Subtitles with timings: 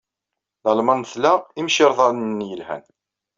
[0.65, 2.83] Lalman tla imcirḍaren yelhan.